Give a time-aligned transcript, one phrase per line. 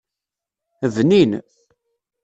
[0.95, 1.31] Bnin.